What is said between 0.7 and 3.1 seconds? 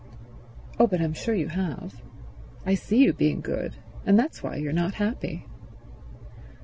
"Oh, but I'm sure you have—I see